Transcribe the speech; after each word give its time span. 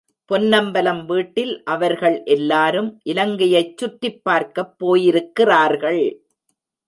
பொன்னம்பலம் 0.29 1.05
வீட்டில் 1.05 1.63
அவர்கள் 1.63 2.23
எல்லாரும் 2.25 2.99
இலங்கையைச் 3.03 3.77
சுற்றிப் 3.77 4.23
பார்க்கப் 4.23 4.73
போயிருக்கிறார்கள். 4.79 6.03